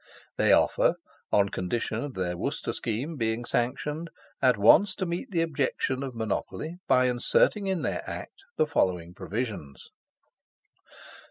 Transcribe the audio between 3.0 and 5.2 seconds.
being sanctioned, at once to